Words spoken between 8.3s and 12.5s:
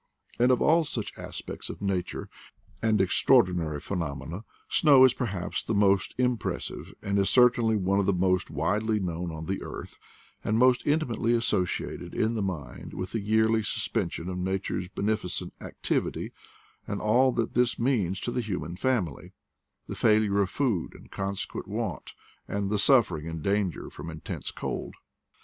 widely known on the earth, and most intimately associated in the